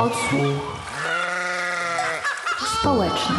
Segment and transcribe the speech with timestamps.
[0.00, 0.76] Odsłuch
[2.80, 3.36] społeczny.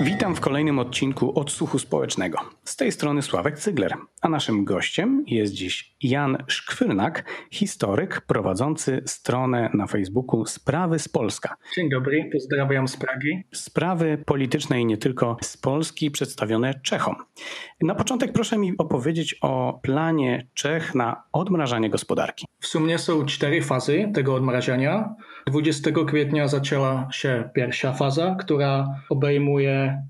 [0.00, 2.38] Witam w kolejnym odcinku Odsłuchu Społecznego.
[2.64, 9.70] Z tej strony Sławek Cygler, a naszym gościem jest dziś Jan Szkwyrnak, historyk prowadzący stronę
[9.74, 11.56] na Facebooku Sprawy z Polska.
[11.76, 13.44] Dzień dobry, pozdrawiam z Pragi.
[13.52, 17.16] Sprawy polityczne i nie tylko z Polski przedstawione Czechom.
[17.82, 22.46] Na początek proszę mi opowiedzieć o planie Czech na odmrażanie gospodarki.
[22.60, 25.14] W sumie są cztery fazy tego odmrażania.
[25.46, 30.02] 20 kwietnia zaczęła się pierwsza faza, która obejmuje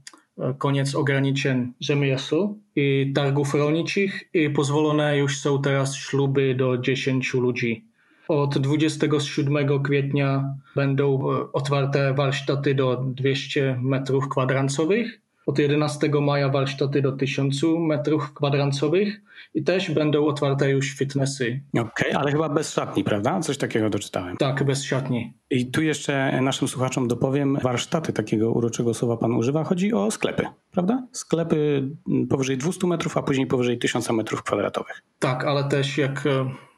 [0.59, 7.85] koniec ograniczeń rzemiosł i targów rolniczych i pozwolone już są teraz śluby do 10 ludzi.
[8.29, 17.03] Od 27 kwietnia będą e, otwarte warsztaty do 200 metrów kwadransowych od 11 maja warsztaty
[17.03, 19.21] do 1000 metrów kwadransowych
[19.55, 21.61] i też będą otwarte już fitnessy.
[21.73, 23.41] Okej, okay, ale chyba bez szatni, prawda?
[23.41, 24.37] Coś takiego doczytałem.
[24.37, 25.35] Tak, bez szatni.
[25.51, 30.47] I tu jeszcze naszym słuchaczom dopowiem, warsztaty takiego uroczego słowa pan używa, chodzi o sklepy,
[30.71, 31.07] prawda?
[31.13, 31.89] Sklepy
[32.31, 35.03] powyżej 200 metrów, a później powyżej 1000 metrów kwadratowych.
[35.19, 36.25] Tak, ale też jak,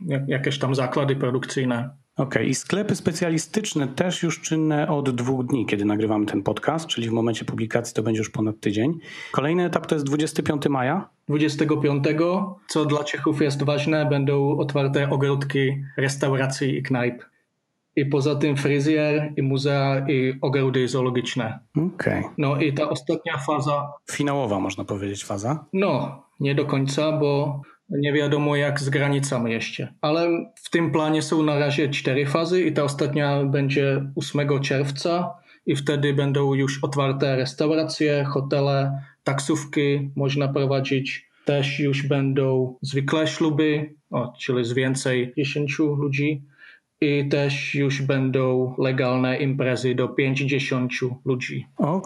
[0.01, 2.02] jak jakieś tam zakłady produkcyjne.
[2.23, 2.45] Okej, okay.
[2.45, 7.13] i sklepy specjalistyczne też już czynne od dwóch dni, kiedy nagrywamy ten podcast, czyli w
[7.13, 8.99] momencie publikacji to będzie już ponad tydzień.
[9.33, 11.09] Kolejny etap to jest 25 maja.
[11.29, 12.05] 25,
[12.69, 17.25] co dla Czechów jest ważne, będą otwarte ogródki restauracji i knajp.
[17.97, 21.59] I poza tym fryzjer, i muzea, i ogrody zoologiczne.
[21.77, 22.19] Okej.
[22.19, 22.31] Okay.
[22.39, 23.93] No i ta ostatnia faza.
[24.11, 25.65] Finałowa, można powiedzieć, faza?
[25.73, 27.63] No, nie do końca, bo
[27.99, 29.95] nie wiadomo jak z granicami jeszcze.
[30.01, 35.35] Ale w tym planie są na razie cztery fazy i ta ostatnia będzie 8 czerwca
[35.67, 41.29] i wtedy będą już otwarte restauracje, hotele, taksówki można prowadzić.
[41.45, 46.43] Też już będą zwykle śluby, o, czyli z więcej 10 ludzi
[47.03, 50.93] i też już będą legalne imprezy do 50
[51.25, 51.67] ludzi.
[51.77, 51.99] Okej,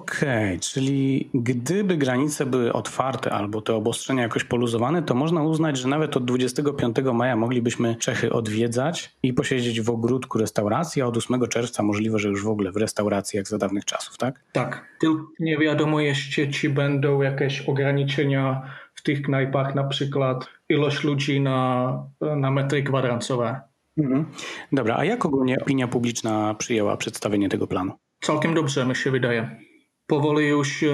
[0.48, 5.88] okay, czyli gdyby granice były otwarte albo te obostrzenia jakoś poluzowane, to można uznać, że
[5.88, 11.48] nawet od 25 maja moglibyśmy Czechy odwiedzać i posiedzieć w ogródku restauracji, a od 8
[11.48, 14.40] czerwca możliwe, że już w ogóle w restauracji jak za dawnych czasów, tak?
[14.52, 18.62] Tak, tylko nie wiadomo jeszcze, czy będą jakieś ograniczenia
[18.94, 23.60] w tych knajpach, na przykład ilość ludzi na, na metry kwadransowe.
[23.98, 24.26] Mhm.
[24.72, 27.92] Dobra, a jak ogólnie opinia publiczna przyjęła przedstawienie tego planu?
[28.20, 29.58] Całkiem dobrze, mi się wydaje.
[30.06, 30.84] Powoli już,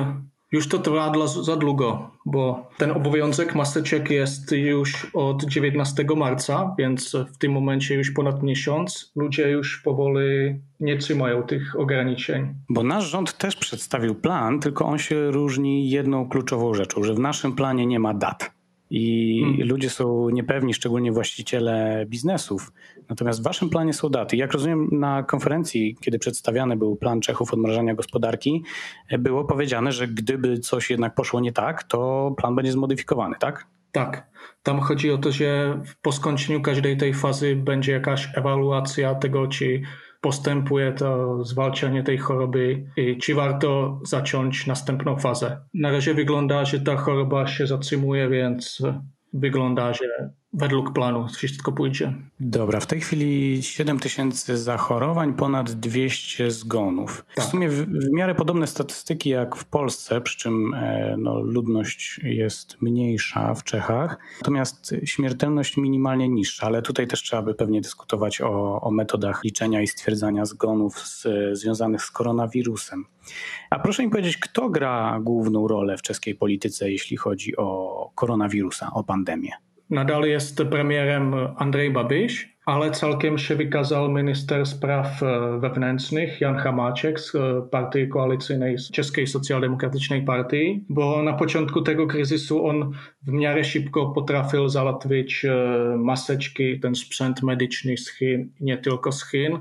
[0.53, 6.75] już to trwa dla, za długo, bo ten obowiązek maseczek jest już od 19 marca,
[6.79, 12.55] więc w tym momencie już ponad miesiąc ludzie już powoli nie trzymają tych ograniczeń.
[12.69, 17.19] Bo nasz rząd też przedstawił plan, tylko on się różni jedną kluczową rzeczą, że w
[17.19, 18.62] naszym planie nie ma dat
[18.95, 19.69] i hmm.
[19.69, 22.73] ludzie są niepewni, szczególnie właściciele biznesów.
[23.09, 24.37] Natomiast w waszym planie są daty.
[24.37, 28.65] Jak rozumiem, na konferencji, kiedy przedstawiany był plan Czechów odmrażania gospodarki,
[29.19, 33.67] było powiedziane, że gdyby coś jednak poszło nie tak, to plan będzie zmodyfikowany, tak?
[33.93, 34.27] Tak.
[34.63, 39.83] Tam chodzi o to, że po skończeniu każdej tej fazy będzie jakaś ewaluacja tego, czy
[40.23, 45.61] postępuje to zwalczanie tej choroby i czy warto zacząć następną fazę.
[45.75, 48.83] Na razie wygląda, że ta choroba się zatrzymuje, więc
[49.33, 52.13] wygląda, że według planu wszystko pójdzie.
[52.41, 57.25] Dobra, w tej chwili 7 tysięcy zachorowań, ponad 200 zgonów.
[57.35, 57.45] Tak.
[57.45, 62.21] W sumie w, w, miarę podobne statystyki jak w Polsce, przy czym e, no, ludność
[62.23, 68.41] jest mniejsza w Czechach, natomiast śmiertelność minimalnie niższa, ale tutaj też trzeba by pewnie dyskutować
[68.41, 71.27] o, o metodach liczenia i stwierdzania zgonów z,
[71.59, 73.05] związanych z koronawirusem.
[73.71, 78.91] A proszę mi powiedzieć, kto gra główną rolę w czeskiej polityce, jeśli chodzi o koronawirusa,
[78.95, 79.53] o pandemię?
[79.93, 87.21] Nadal jest premiérem Andrej Babiš, ale celkem się wykazał minister spraw e, wewnętrznych Jan Hamáček
[87.21, 92.93] z e, partii koalicyjnej Czeskiej Socjaldemokratycznej Partii, bo na początku tego kryzysu on
[93.23, 99.31] w miarę szybko potrafił załatwić e, maseczki, ten sprzęt medyczny z Chin, nie tylko z
[99.31, 99.59] Chin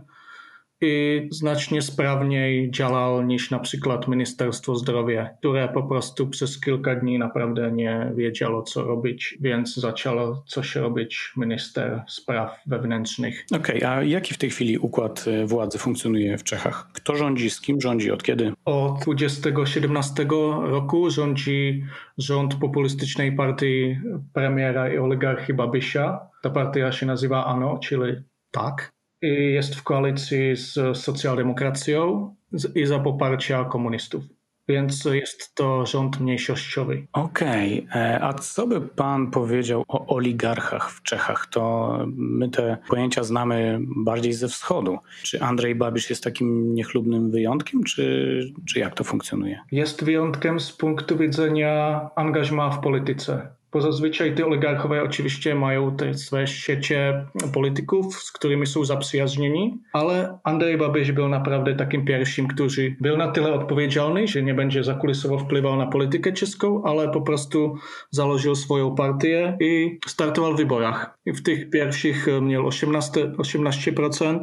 [0.81, 7.19] i znacznie sprawniej działał niż na przykład Ministerstwo Zdrowia, które po prostu przez kilka dni
[7.19, 13.45] naprawdę nie wiedziało, co robić, więc zaczęło coś robić minister spraw wewnętrznych.
[13.55, 16.89] Okej, okay, a jaki w tej chwili układ e, władzy funkcjonuje w Czechach?
[16.93, 18.53] Kto rządzi, z kim rządzi, od kiedy?
[18.65, 20.25] Od 2017
[20.61, 21.83] roku rządzi
[22.17, 23.99] rząd populistycznej partii
[24.33, 26.29] premiera i oligarchy Babisza.
[26.41, 28.13] Ta partia się nazywa ANO, czyli
[28.51, 32.35] tak jest w koalicji z socjaldemokracją
[32.75, 34.23] i za poparcia komunistów.
[34.67, 37.07] więc jest to rząd mniejszościowy.
[37.13, 38.01] Okej, okay.
[38.01, 41.47] E, a co by pan powiedział o oligarchach w Czechach?
[41.51, 44.97] To my te pojęcia znamy bardziej ze wschodu.
[45.23, 49.59] Czy Andrzej Babisz jest takim niechlubnym wyjątkiem, czy, czy jak to funkcjonuje?
[49.71, 53.60] Jest wyjątkiem z punktu widzenia angażma w polityce.
[53.73, 60.39] Bo zazwyczaj ty oligarchové oczywiście mają te své siecie polityków, z którymi są zaprzyjaźnieni, ale
[60.43, 65.39] Andrzej Babiš byl naprawdę takim pierwszym, który był na tyle odpowiedzialny, że nie będzie zakulisowo
[65.39, 67.75] wpływał na politykę czeską, ale po prostu
[68.09, 71.17] założył swoją partię i startował w wyborach.
[71.25, 74.39] I w tych pierwszych miał 18, 18%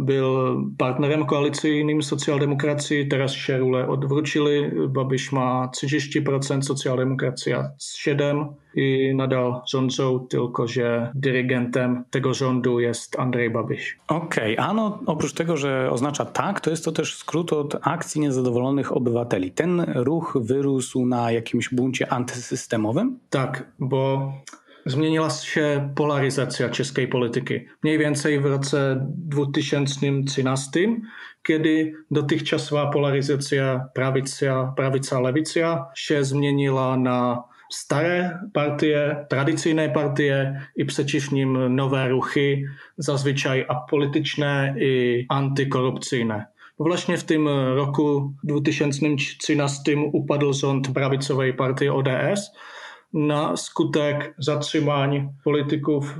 [0.00, 4.70] byl partnerem koalicyjnym socialdemokracii, teraz się role odwrócili.
[4.88, 8.46] Babiš má 30%, socialdemokracja 7%
[8.76, 13.98] i nadal rządzą, tylko że dyrygentem tego rządu jest Andrzej Babiš.
[14.08, 14.66] Okej, okay.
[14.66, 18.96] a no oprócz tego, że oznacza tak, to jest to też skrót od akcji niezadowolonych
[18.96, 19.52] obywateli.
[19.52, 23.18] Ten ruch wyrósł na jakimś buncie antysystemowym?
[23.30, 24.32] Tak, bo
[24.86, 27.60] Zmieniła się polaryzacja czeskiej polityki.
[27.82, 28.66] Mniej więcej w roku
[29.08, 30.80] 2013,
[31.42, 37.42] kiedy dotychczasowa polaryzacja prawica, prawica lewica się zmieniła na
[37.74, 42.62] staré partie, tradicyjne partie i przeciw nim nowe ruchy,
[42.98, 46.46] zazwyczaj apolityczne i antykorupcyjne.
[46.78, 52.50] Właśnie w tym roku 2013 upadł rząd prawicowej partii ODS,
[53.14, 56.18] na skutek zatrzymań polityków,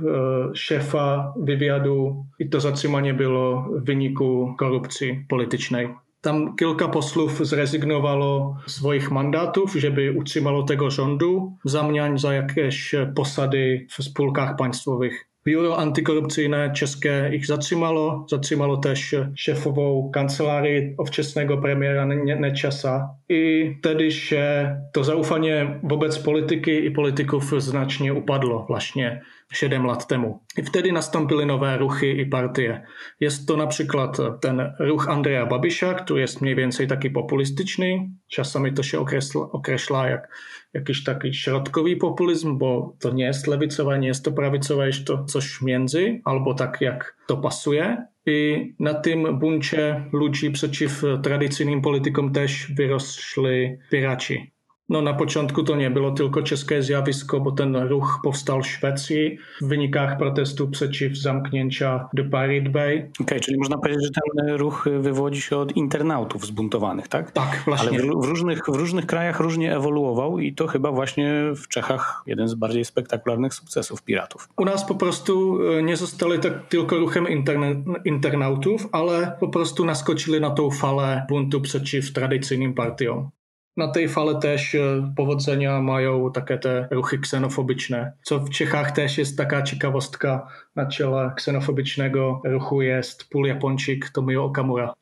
[0.51, 5.89] e, szefa wywiadu i to zatrzymanie było w wyniku korupcji politycznej.
[6.21, 13.87] Tam kilka posłów zrezygnowalo swoich mandatów, żeby utrzymalo tego rządu w zamian za jakieś posady
[13.89, 15.34] w spółkach państwowych.
[15.47, 18.25] Biuro antykorupcyjne czeskie ich zatrzymalo.
[18.29, 23.09] Zatrzymalo też szefową kancelarii ówczesnego premiera Nečasa.
[23.29, 29.21] I wtedy się to zaufanie wobec polityki i polityków znacznie upadło właśnie
[29.53, 30.43] 7 lat temu.
[30.57, 32.85] I wtedy nastąpiły nowe ruchy i partie.
[33.19, 38.09] Jest to na przykład ten ruch Andrea Babisza, który jest mniej więcej taki populistyczny.
[38.27, 40.29] Czasami to określa, określa jak
[40.73, 45.23] jakiś taki środkowy populizm, bo to nie jest lewicowe, nie jest to prawicowe, jest to
[45.23, 48.05] coś między, albo tak jak to pasuje.
[48.25, 54.54] I na tym buncie ludzi przeciw tradycyjnym politykom też wyrosli piraci.
[54.89, 59.37] No na początku to nie było tylko czeskie zjawisko, bo ten ruch powstał w Szwecji
[59.61, 62.95] w wynikach protestu przeciw zamknięcia do Pirate Bay.
[62.95, 67.31] Okej, okay, czyli można powiedzieć, że ten ruch wywodzi się od internautów zbuntowanych, tak?
[67.31, 67.89] Tak, właśnie.
[67.89, 72.23] Ale w, w, różnych, w różnych krajach różnie ewoluował i to chyba właśnie w Czechach
[72.27, 74.49] jeden z bardziej spektakularnych sukcesów piratów.
[74.57, 79.85] U nas po prostu e, nie zostali tak tylko ruchem interne, internautów, ale po prostu
[79.85, 83.29] naskoczyli na tą falę buntu przeciw tradycyjnym partiom.
[83.77, 89.17] Na tej fale też e, powodzenia mają takie te ruchy ksenofobiczne, co w Czechach też
[89.17, 90.47] jest taka ciekawostka.
[90.75, 94.93] Na czele ksenofobicznego ruchu jest pól Japończyk Tomio Okamura.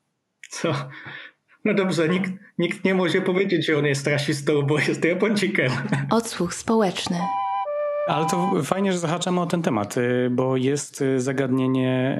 [0.50, 0.74] Co?
[1.66, 5.72] No dobrze, nikt, nikt nie może powiedzieć, że on jest rasistą, bo jest Japończykiem.
[6.10, 7.18] Odsłuch społeczny.
[8.08, 12.20] Ale to fajnie, że zahaczamy o ten temat, y, bo jest y, zagadnienie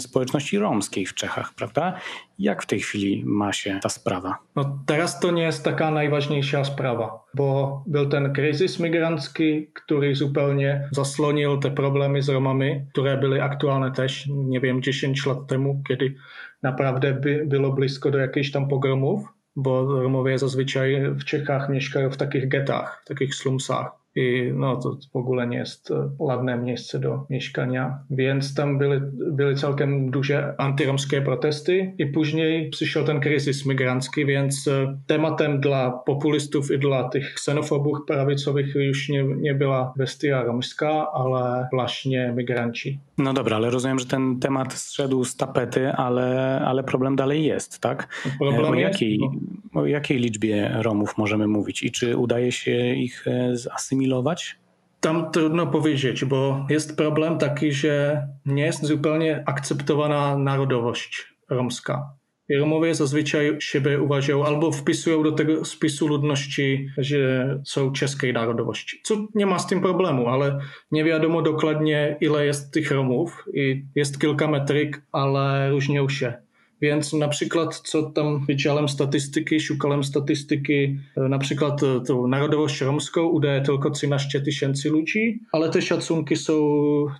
[0.00, 1.98] społeczności romskiej w Czechach, prawda?
[2.38, 4.38] Jak w tej chwili ma się ta sprawa?
[4.56, 10.88] No teraz to nie jest taka najważniejsza sprawa, bo był ten kryzys migrancki, który zupełnie
[10.92, 16.14] zaslonił te problemy z Romami, które były aktualne też, nie wiem, 10 lat temu, kiedy
[16.62, 22.16] naprawdę by było blisko do jakichś tam pogromów, bo Romowie zazwyczaj w Czechach mieszkają w
[22.16, 27.00] takich getach, w takich slumsach i no to w ogóle nie jest e, ładne miejsce
[27.00, 33.66] do mieszkania, więc tam były, były całkiem duże antyromskie protesty i później przyszedł ten kryzys
[33.66, 39.92] migrancki, więc e, tematem dla populistów i dla tych ksenofobów prawicowych już nie, nie była
[39.94, 42.98] kwestia romska, ale właśnie migranci.
[43.18, 47.80] No dobra, ale rozumiem, że ten temat zszedł z tapety, ale, ale problem dalej jest,
[47.80, 48.24] tak?
[48.38, 49.63] Problem o, jakiej, jest, no.
[49.74, 54.56] O jakiej liczbie Romów możemy mówić i czy udaje się ich e, zasymilować?
[55.00, 62.14] Tam trudno powiedzieć, bo jest problem taki, że nie jest zupełnie akceptowana narodowość romska.
[62.50, 69.00] Romowie zazwyczaj siebie uważają albo wpisują do tego spisu ludności, że są czeskiej narodowości.
[69.02, 70.58] Co nie ma z tym problemu, ale
[70.90, 76.43] nie wiadomo dokładnie ile jest tych Romów i jest kilka metryk, ale różnią się.
[76.84, 83.60] Więc na przykład, co tam widziałem statystyki, szukałem statystyki, na przykład tą narodowość romską udaje
[83.60, 86.54] tylko 13 tysięcy ludzi, ale te szacunki są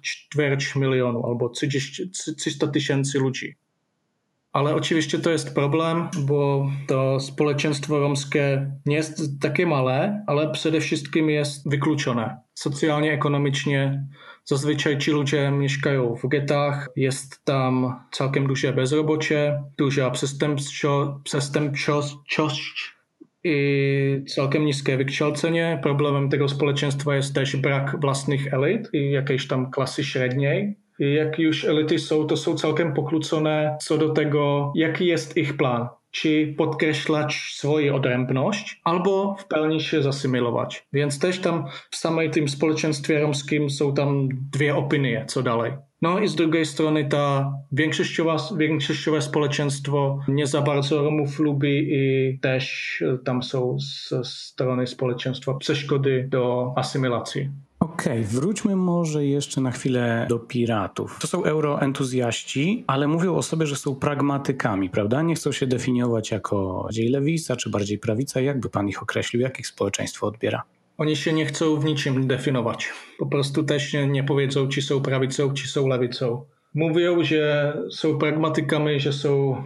[0.05, 1.49] ćwierć milionu albo
[2.37, 3.57] 300 tysięcy ludzi.
[4.53, 10.81] Ale oczywiście to jest problém, bo to společenstvo romské nie jest takie małe, ale przede
[10.81, 12.37] wszystkim jest wykluczone.
[12.55, 14.07] Socjalnie, ekonomicznie
[14.47, 20.11] Zazwyczaj ci ludzie mieszkają w getach, jest tam całkiem duże bezrobocie, duża
[21.25, 22.95] przestępczość
[23.45, 25.81] i całkiem niskie wykształcenie.
[25.83, 30.77] Problemem tego społeczeństwa jest też brak własnych elit i jakiejś tam klasy średniej.
[30.99, 35.57] I jak już elity są, to są całkiem pokłócone co do tego, jaki jest ich
[35.57, 40.87] plan czy podkreślać swoją odrębność, albo w pełni się zasymilować.
[40.93, 45.73] Więc też tam w samej tym społeczeństwie romskim są tam dwie opinie, co dalej.
[46.03, 52.39] No i z drugiej strony ta większościowa, większościowe społeczeństwo nie za bardzo Romów lubi i
[52.43, 57.51] też tam są z strony społeczeństwa przeszkody do asymilacji.
[57.95, 61.19] Okej, okay, wróćmy może jeszcze na chwilę do piratów.
[61.21, 65.23] To są euroentuzjaści, ale mówią o sobie, że są pragmatykami, prawda?
[65.23, 68.41] Nie chcą się definiować jako bardziej lewica czy bardziej prawica.
[68.41, 69.43] Jakby pan ich określił?
[69.43, 70.63] Jak ich społeczeństwo odbiera?
[70.99, 72.93] Oni się nie chcą w niczym definiować.
[73.19, 76.45] Po prostu też nie, nie powiedzą, czy są prawicą, czy są lewicą.
[76.75, 79.63] Mówią, że są pragmatykami, że są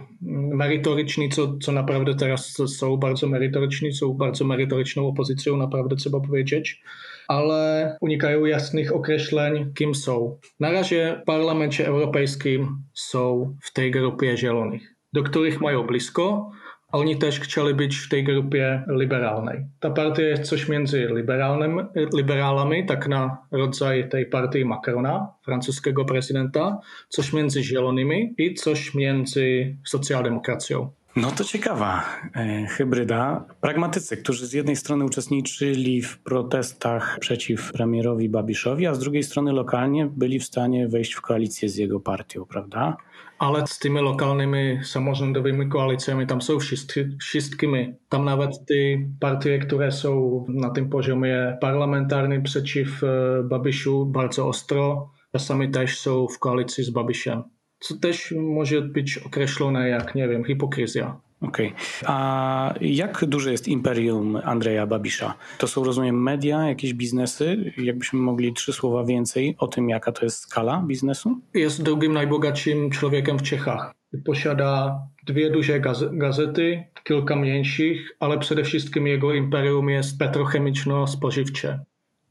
[0.53, 6.81] merytoryczni, co, co naprawdę teraz są bardzo merytoryczni, są bardzo merytoryczną opozycją, naprawdę trzeba powiedzieć
[7.29, 10.37] ale unikają jasnych określeń, kim są.
[10.59, 14.81] Na razie w Parlamencie Europejskim są w tej grupie zielonych,
[15.13, 16.51] do których mają blisko,
[16.91, 19.59] a oni też chcieli być w tej grupie liberalnej.
[19.79, 26.79] Ta partia jest coś między liberalnym, liberalami, tak na rodzaj tej partii Macrona, francuskiego prezydenta,
[27.09, 30.91] coś między zielonymi i coś między socjaldemokracją.
[31.21, 33.45] No to ciekawa e, hybryda.
[33.61, 39.51] Pragmatycy, którzy z jednej strony uczestniczyli w protestach przeciw premierowi Babiszowi, a z drugiej strony
[39.51, 42.97] lokalnie byli w stanie wejść w koalicję z jego partią, prawda?
[43.39, 47.93] Ale z tymi lokalnymi samorządowymi koalicjami tam są wszyscy, wszystkimi.
[48.09, 48.73] Tam nawet te
[49.19, 56.27] partie, które są na tym poziomie parlamentarnym przeciw e, Babiszu bardzo ostro, czasami też są
[56.27, 61.19] w koalicji z Babiszem co też może być określone jak, nie wiem, hipokryzja.
[61.41, 61.67] Okej.
[61.67, 61.79] Okay.
[62.05, 65.33] A jak duże jest imperium Andrzeja Babisza?
[65.57, 67.73] To są, rozumiem, media, jakieś biznesy?
[67.77, 71.39] Jakbyśmy mogli trzy słowa więcej o tym, jaka to jest skala biznesu?
[71.53, 73.93] Jest drugim najbogatszym człowiekiem w Czechach.
[74.25, 75.79] Posiada dwie duże
[76.11, 81.79] gazety, kilka mniejszych, ale przede wszystkim jego imperium jest petrochemiczno-spożywcze.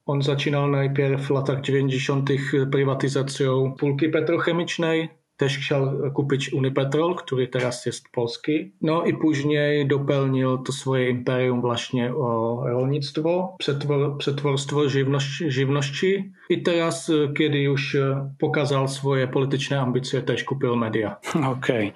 [0.07, 2.31] On zaczynał najpierw w latach 90.
[2.73, 8.73] prywatyzacją pulki petrochemicznej, też chciał kupić Unipetrol, który teraz jest polski.
[8.83, 16.63] No i później dopełnił to swoje imperium właśnie o rolnictwo, przetwor, przetworstwo żywności, żywności i
[16.63, 21.17] teraz, e, kiedy już e, pokazał swoje polityczne ambicje, też kupił media.
[21.35, 21.89] Okej.
[21.89, 21.93] Okay.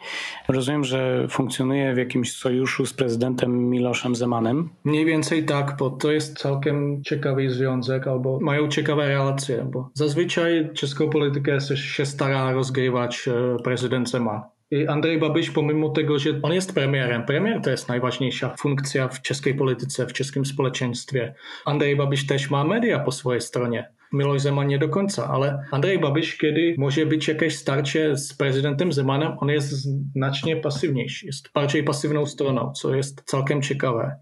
[0.48, 4.68] Rozumiem, że funkcjonuje w jakimś sojuszu z prezydentem Miloszem Zemanem?
[4.84, 10.70] Mniej więcej tak, bo to jest całkiem ciekawy związek, albo mają ciekawe relacje, bo zazwyczaj
[10.74, 14.40] czeską politykę się stara rozgrywać e, prezydent Zeman.
[14.70, 19.22] I Andrzej Babiš, pomimo tego, że on jest premierem, premier to jest najważniejsza funkcja w
[19.22, 21.34] czeskiej polityce, w czeskim społeczeństwie.
[21.64, 23.92] Andrzej Babiš też ma media po swojej stronie.
[24.12, 28.92] Miloš Zeman nie do końca, ale Andrzej Babiš, kiedy może być jakieś starcie z prezydentem
[28.92, 34.16] Zemanem, on jest znacznie pasywniejszy, jest bardziej pasywną stroną, co jest całkiem ciekawe.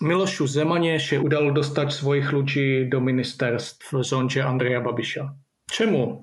[0.00, 5.34] Milošu Zemanie się udało dostać swoich ludzi do ministerstw w rządzie Andrzeja Babisza.
[5.70, 6.22] Czemu?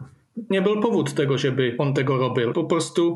[0.50, 2.54] Nie był powód tego, żeby on tego robił.
[2.54, 3.16] Po prostu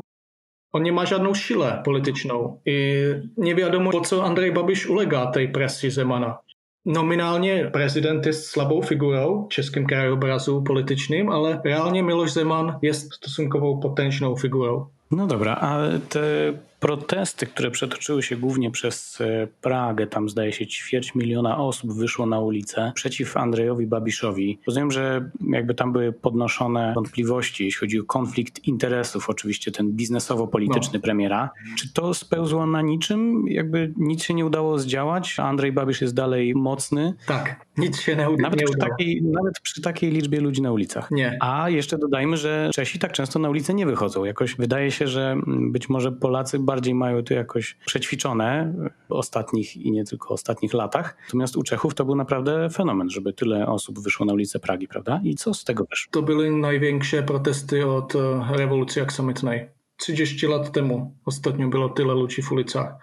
[0.72, 3.04] on nie ma żadną siłę polityczną i
[3.36, 6.38] nie wiadomo, po co Andrzej Babiš ulega tej presji Zemana.
[6.84, 13.78] Nominálně prezident je slabou figurou v českém krajobrazu politycznym, ale realnie Miloš Zeman jest stosunkowo
[13.80, 14.86] potężną figurą.
[15.10, 20.66] No dobra, a te protesty, które przetoczyły się głównie przez e, Pragę, tam zdaje się
[20.66, 24.58] ćwierć miliona osób wyszło na ulicę przeciw Andrzejowi Babiszowi.
[24.66, 30.98] Rozumiem, że jakby tam były podnoszone wątpliwości, jeśli chodzi o konflikt interesów, oczywiście ten biznesowo-polityczny
[30.98, 31.00] no.
[31.00, 31.50] premiera.
[31.78, 33.44] Czy to spełzło na niczym?
[33.48, 37.14] Jakby nic się nie udało zdziałać, a Andrzej Babisz jest dalej mocny?
[37.26, 38.36] Tak, nic się nie, udało.
[38.42, 41.10] Nawet, przy takiej, nawet przy takiej liczbie ludzi na ulicach.
[41.10, 41.38] Nie.
[41.40, 44.24] A jeszcze dodajmy, że Czesi tak często na ulicę nie wychodzą.
[44.24, 48.74] Jakoś wydaje się, że być może Polacy bardziej mają to jakoś przećwiczone
[49.08, 51.16] w ostatnich i nie tylko ostatnich latach.
[51.26, 55.20] Natomiast u Czechów to był naprawdę fenomen, żeby tyle osób wyszło na ulicę Pragi, prawda?
[55.24, 56.12] I co z tego wyszło?
[56.12, 58.18] To były największe protesty od e,
[58.52, 59.68] rewolucji aksamitnej.
[59.96, 62.94] 30 lat temu ostatnio było tyle ludzi w ulicach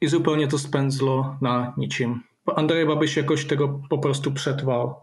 [0.00, 2.20] i zupełnie to spędzło na niczym.
[2.56, 4.94] Andrzej Babiš jakoś tego po prostu przetrwał.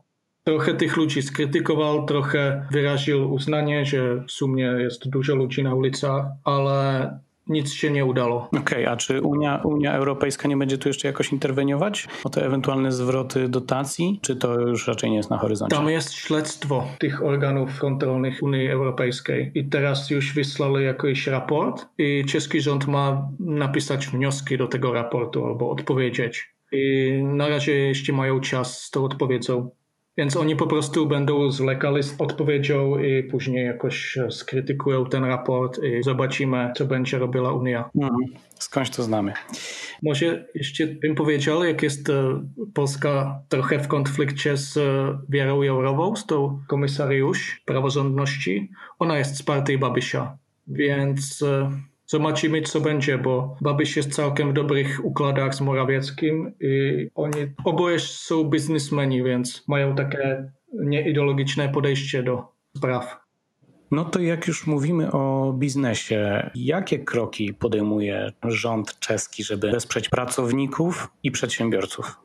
[0.44, 6.26] Trochę tych ludzi skrytykował, trochę wyraził uznanie, że w sumie jest dużo ludzi na ulicach,
[6.44, 7.10] ale
[7.48, 8.48] nic się nie udało.
[8.48, 12.46] Okej, okay, a czy Unia, Unia Europejska nie będzie tu jeszcze jakoś interweniować o te
[12.46, 15.76] ewentualne zwroty dotacji, czy to już raczej nie jest na horyzoncie?
[15.76, 22.26] Tam jest śledztwo tych organów kontrolnych Unii Europejskiej i teraz już wysłali jakiś raport i
[22.26, 26.55] czeski rząd ma napisać wnioski do tego raportu albo odpowiedzieć.
[26.76, 29.70] I na razie jeszcze mają czas z tą odpowiedzią
[30.18, 36.04] więc oni po prostu będą zwlekali z odpowiedzią i później jakoś skrytykują ten raport i
[36.04, 37.90] zobaczymy, co będzie robiła Unia.
[37.96, 38.16] Mhm.
[38.60, 39.34] Skądś to znamy.
[40.04, 42.42] Może jeszcze bym powiedział, jak jest e,
[42.74, 48.70] Polska trochę w konflikcie z e, Wierą Jourową, z tą komisariusz praworządności.
[49.00, 51.72] Ona jest z partii Babysia, więc e,
[52.08, 58.00] Zobaczymy, co będzie, bo Babiš jest całkiem w dobrych układach z Morawieckim i oni oboje
[58.00, 62.44] są biznesmeni, więc mają takie nieideologiczne podejście do
[62.78, 63.18] spraw.
[63.92, 71.08] No to jak już mówimy o biznesie, jakie kroki podejmuje rząd czeski, żeby wesprzeć pracowników
[71.24, 72.20] i przedsiębiorców?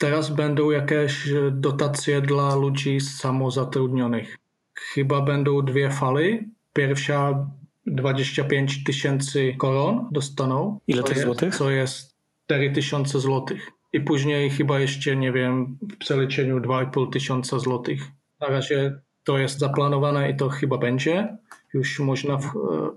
[0.00, 4.38] Teraz będą jakieś dotacje dla ludzi samozatrudnionych.
[4.74, 6.48] Chyba będą dwie fali.
[6.72, 7.46] Pierwsza
[7.86, 10.80] 25 tysięcy koron dostaną.
[10.86, 11.56] Ile to jest złotych?
[11.56, 13.70] Co jest 4 tysiące złotych.
[13.92, 18.00] I później chyba jeszcze, nie wiem, w przeliczeniu 2,5 tysiąca złotych.
[18.40, 21.36] Na razie to jest zaplanowane i to chyba będzie.
[21.74, 22.50] Już można w, e,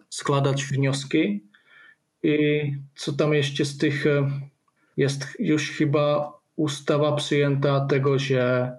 [0.09, 1.43] składać wnioski.
[2.23, 2.37] I
[2.95, 4.07] co tam jeszcze z tych...
[4.07, 4.29] E,
[4.97, 8.71] jest już chyba ustawa przyjęta tego, że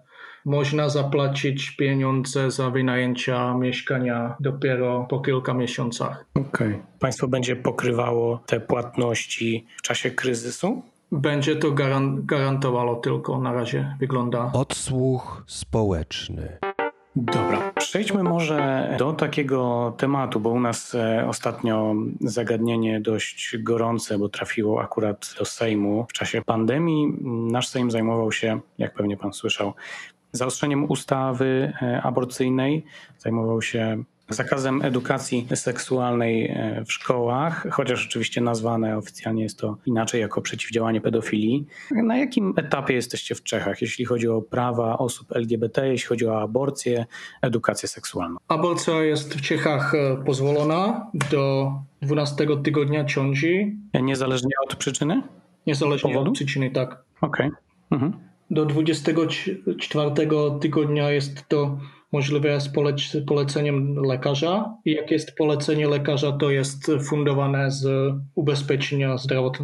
[0.44, 6.24] można zapłacić pieniądze za wynajęcia mieszkania dopiero po kilka miesiącach.
[6.34, 6.48] Okej.
[6.50, 6.82] Okay.
[6.98, 10.82] Państwo będzie pokrywało te płatności w czasie kryzysu?
[11.12, 14.50] Będzie to gwarantowało tylko na razie wygląda.
[14.52, 16.58] Odsłuch społeczny.
[17.16, 24.28] Dobra, przejdźmy może do takiego tematu, bo u nas e, ostatnio zagadnienie dość gorące, bo
[24.28, 27.12] trafiło akurat do Sejmu w czasie pandemii.
[27.52, 29.74] Nasz Sejm zajmował się, jak pewnie pan słyszał,
[30.32, 32.84] zaostrzeniem ustawy e, aborcyjnej,
[33.18, 40.20] zajmował się zakazem edukacji seksualnej e, w szkołach, chociaż oczywiście nazwane oficjalnie jest to inaczej
[40.20, 41.66] jako przeciwdziałanie pedofilii.
[41.90, 46.42] Na jakim etapie jesteście w Czechach, jeśli chodzi o prawa osób LGBT, jeśli chodzi o
[46.42, 47.06] aborcję,
[47.42, 48.38] edukację seksualną?
[48.48, 53.72] Aborcja jest w Czechach e, pozwolona do 12 tygodnia ciąży.
[54.02, 55.22] Niezależnie od przyczyny?
[55.66, 56.30] Niezależnie Powodu?
[56.30, 57.02] od przyczyny, tak.
[57.20, 57.46] Okej.
[57.46, 57.58] Okay.
[57.90, 60.10] Mhm do 24
[60.60, 61.78] tygodnia jest to
[62.12, 62.72] możliwe z
[63.26, 69.16] poleceniem lekarza i jak jest polecenie lekarza, to jest fundowane z ubezpieczenia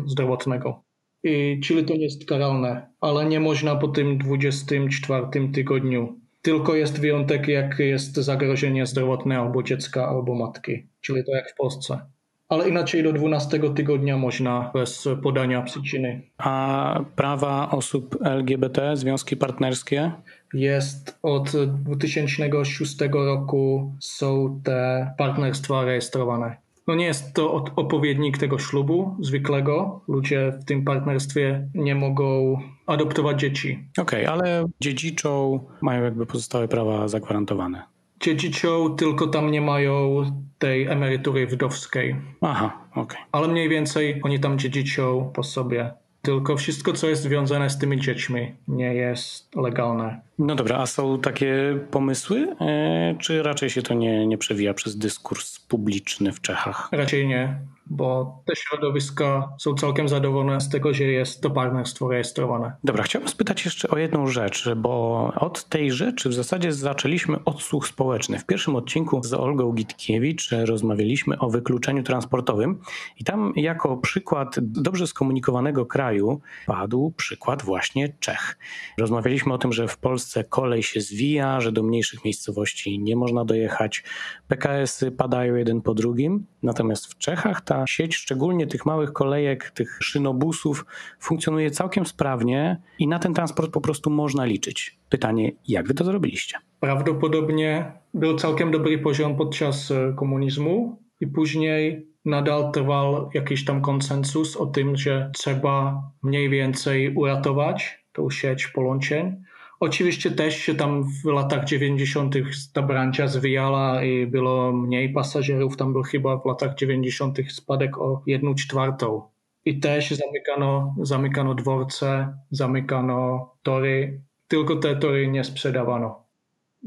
[0.07, 0.85] zdrowotnego.
[1.22, 6.20] I, czyli to jest karalne, ale nie można po tym 24 tygodniu.
[6.42, 11.57] Tylko jest wyjątek, jak jest zagrożenie zdrowotne albo dziecka, albo matki, czyli to jak w
[11.57, 12.15] Polsce
[12.48, 16.22] ale inaczej do 12 tygodnia można bez podania przyczyny.
[16.38, 20.12] A prawa osób LGBT, związki partnerskie?
[20.54, 26.56] Jest od 2006 roku są te partnerstwa rejestrowane.
[26.87, 30.00] No nie jest to odpowiednik tego ślubu zwykłego.
[30.09, 33.88] Ludzie w tym partnerstwie nie mogą adoptować dzieci.
[33.98, 37.95] Okej, okay, ale dziedziczą mają jakby pozostałe prawa zagwarantowane
[38.26, 40.24] dziedziczą, tylko tam nie mają
[40.58, 42.16] tej emerytury wdowskiej.
[42.40, 43.02] Aha, okej.
[43.02, 43.18] Okay.
[43.32, 45.90] Ale mniej więcej oni tam dziedziczą po sobie.
[46.22, 50.20] Tylko wszystko, co jest związane z tymi dziećmi, nie jest legalne.
[50.38, 54.99] No dobra, a są takie pomysły, e, czy raczej się to nie, nie przewija przez
[54.99, 56.88] dyskurs publiczny w Czechach?
[56.92, 62.72] Raczej nie bo te środowiska są całkiem zadowolone z tego, że jest to partnerstwo rejestrowane.
[62.85, 67.88] Dobra, chciałbym spytać jeszcze o jedną rzecz, bo od tej rzeczy w zasadzie zaczęliśmy odsłuch
[67.88, 68.38] społeczny.
[68.38, 72.81] W pierwszym odcinku z Olgą Gitkiewicz rozmawialiśmy o wykluczeniu transportowym
[73.18, 78.59] i tam jako przykład dobrze skomunikowanego kraju padł przykład właśnie Czech.
[78.99, 83.44] Rozmawialiśmy o tym, że w Polsce kolej się zwija, że do mniejszych miejscowości nie można
[83.44, 84.04] dojechać,
[84.48, 89.70] PKS-y padają jeden po drugim, natomiast w Czechach ta ta sieć, szczególnie tych małych kolejek,
[89.70, 90.84] tych szynobusów,
[91.20, 94.98] funkcjonuje całkiem sprawnie i na ten transport po prostu można liczyć.
[95.08, 96.58] Pytanie, jak wy to zrobiliście?
[96.80, 104.56] Prawdopodobnie był całkiem dobry poziom podczas e, komunizmu i później nadal trwał jakiś tam konsensus
[104.56, 109.42] o tym, że trzeba mniej więcej uratować tą sieć połączeń.
[109.80, 112.34] Oczywiście też się tam w latach 90.
[112.72, 115.76] ta branża zwijała i było mniej pasażerów.
[115.76, 117.38] Tam był chyba w latach 90.
[117.48, 119.22] spadek o jedną czwartą.
[119.64, 124.20] I też zamykano, zamykano dworce, zamykano tory.
[124.48, 126.24] Tylko te tory nie sprzedawano.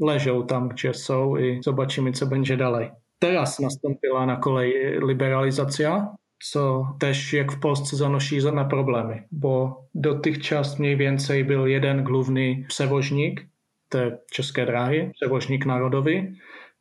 [0.00, 2.90] Leżą tam, gdzie są i zobaczymy, co będzie dalej.
[3.18, 4.74] Teraz nastąpiła na kolej
[5.08, 12.04] liberalizacja co też jak w Polsce zanosi na problemy, bo dotychczas mniej więcej byl jeden
[12.04, 13.46] główny przewoźnik,
[13.88, 16.32] te české dráhy, przewoźnik narodowy.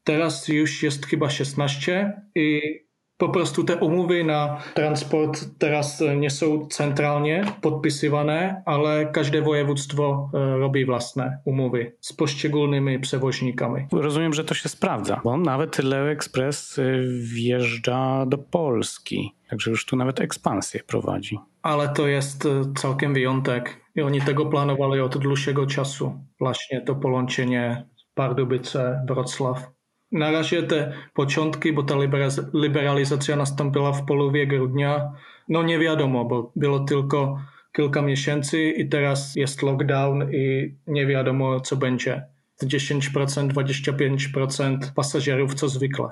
[0.04, 2.62] Teraz już jest chyba 16 i
[3.20, 10.58] po prostu te umluvy na transport teraz nie są centralnie podpisywane, ale każde województwo e,
[10.58, 13.86] robi własne umluvy z poszczególnymi przewoźnikami.
[13.92, 16.84] Rozumiem, że to się sprawdza, bo nawet Leo Express e,
[17.22, 21.40] wjeżdża do Polski, także już tu nawet ekspansję prowadzi.
[21.62, 26.20] Ale to jest e, całkiem wyjątek i oni tego planowali od dłuższego czasu.
[26.40, 29.72] Właśnie to połączenie Pardubice, Wrocław.
[30.12, 31.96] Na razie te początki, bo ta
[32.54, 35.12] liberalizacja nastąpiła w połowie grudnia,
[35.50, 37.42] no nie wiadomo, bo było tylko
[37.76, 42.24] kilka miesięcy i teraz jest lockdown i nie wiadomo co będzie.
[42.64, 46.10] 10%, 25% pasażerów co zwykle.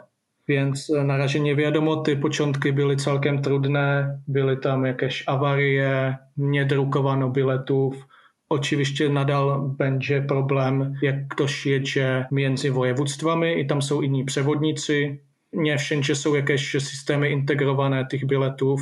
[0.47, 6.65] Więc na razie nie wiadomo, te początki były całkiem trudne, były tam jakieś awarie, nie
[6.65, 8.07] drukowano biletów,
[8.49, 15.17] Oczywiście nadal będzie problem, jak ktoś jedzie między województwami i tam są inni przewodnicy.
[15.53, 18.81] Nie wszędzie są jakieś systemy integrowane tych biletów.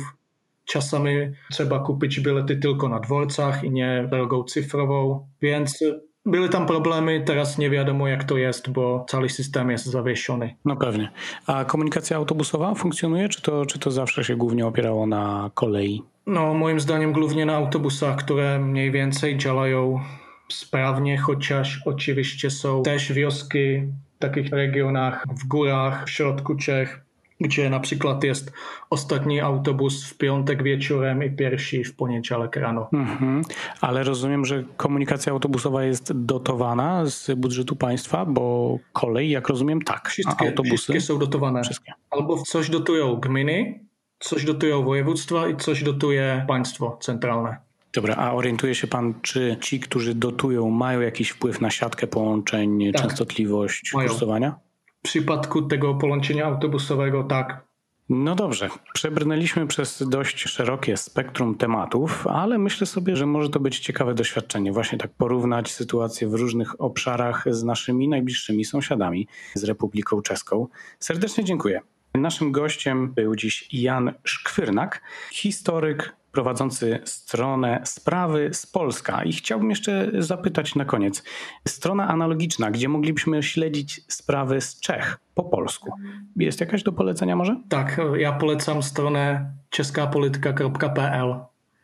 [0.64, 1.10] Czasami
[1.50, 5.84] trzeba kupić bilety tylko na dworcach i nie drogą cyfrową, więc
[6.26, 10.54] były tam problemy, teraz nie wiadomo jak to jest, bo cały system jest zawieszony.
[10.64, 11.10] No pewnie.
[11.46, 16.02] A komunikacja autobusowa funkcjonuje, czy to, czy to zawsze się głównie opierało na kolei?
[16.26, 20.00] No, moim zdaniem głównie na autobusach, które mniej więcej działają
[20.48, 23.78] sprawnie, chociaż oczywiście są też wioski
[24.16, 27.05] w takich regionach, w górach, w środku Czech,
[27.40, 28.52] gdzie na przykład jest
[28.90, 32.88] ostatni autobus w piątek wieczorem i pierwszy w poniedziałek rano.
[32.92, 33.42] Mhm.
[33.80, 40.08] Ale rozumiem, że komunikacja autobusowa jest dotowana z budżetu państwa, bo kolej, jak rozumiem, tak.
[40.08, 41.62] Wszystkie, autobusy wszystkie są dotowane.
[41.62, 41.92] Wszystkie.
[42.10, 43.80] Albo coś dotują gminy,
[44.18, 47.56] coś dotują województwa i coś dotuje państwo centralne.
[47.94, 52.92] Dobra, a orientuje się pan, czy ci, którzy dotują, mają jakiś wpływ na siatkę połączeń,
[52.92, 54.08] tak, częstotliwość mają.
[54.08, 54.65] kursowania?
[55.06, 57.66] Przypadku tego połączenia autobusowego tak.
[58.08, 63.78] No dobrze, przebrnęliśmy przez dość szerokie spektrum tematów, ale myślę sobie, że może to być
[63.78, 70.22] ciekawe doświadczenie, właśnie tak porównać sytuację w różnych obszarach z naszymi najbliższymi sąsiadami, z Republiką
[70.22, 70.66] Czeską.
[70.98, 71.80] Serdecznie dziękuję.
[72.14, 79.24] Naszym gościem był dziś Jan Szkwyrnak, historyk prowadzący stronę Sprawy z Polska.
[79.24, 81.22] I chciałbym jeszcze zapytać na koniec.
[81.68, 85.90] Strona analogiczna, gdzie moglibyśmy śledzić sprawy z Czech po polsku.
[86.36, 87.56] Jest jakaś do polecenia może?
[87.68, 91.34] Tak, ja polecam stronę czeskapolityka.pl.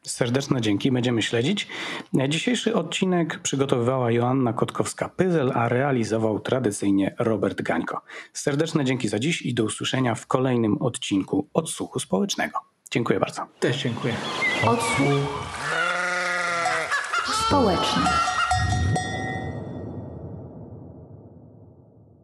[0.02, 1.68] Serdeczne dzięki, będziemy śledzić.
[2.28, 8.00] Dzisiejszy odcinek przygotowywała Joanna Kotkowska-Pyzel, a realizował tradycyjnie Robert Gańko.
[8.32, 12.71] Serdeczne dzięki za dziś i do usłyszenia w kolejnym odcinku Odsłuchu Społecznego.
[12.92, 13.46] Dziękuję bardzo.
[13.60, 14.14] Też dziękuję.
[14.66, 15.44] Odsłuch
[17.46, 18.02] społeczny.